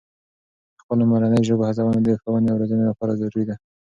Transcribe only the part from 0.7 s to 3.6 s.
د خپلو مورنۍ ژبو هڅونه د ښوونې او روزنې لپاره ضروري ده.